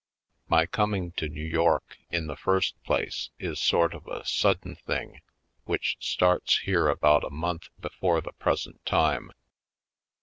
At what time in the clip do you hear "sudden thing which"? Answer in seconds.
4.25-5.95